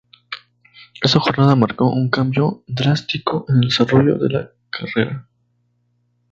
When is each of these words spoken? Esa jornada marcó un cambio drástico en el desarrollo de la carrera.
Esa 1.03 1.19
jornada 1.19 1.55
marcó 1.55 1.91
un 1.91 2.09
cambio 2.09 2.63
drástico 2.65 3.45
en 3.47 3.55
el 3.57 3.69
desarrollo 3.69 4.17
de 4.17 4.29
la 4.29 4.51
carrera. 4.71 5.29